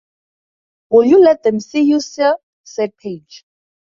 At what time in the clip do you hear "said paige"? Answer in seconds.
2.63-3.45